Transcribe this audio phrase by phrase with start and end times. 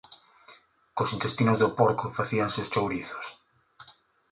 [0.97, 3.25] Cos intestinos do porco facíanse os chourizos.